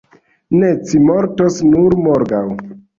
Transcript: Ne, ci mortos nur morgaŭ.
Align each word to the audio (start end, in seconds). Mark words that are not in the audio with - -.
Ne, 0.61 0.71
ci 0.87 1.03
mortos 1.11 1.63
nur 1.71 2.01
morgaŭ. 2.09 2.45